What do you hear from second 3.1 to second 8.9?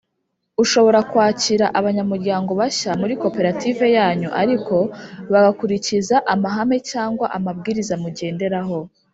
koperative yanyu ariko bagakurikiza amahame cyangwa amabwiriza mu genderaho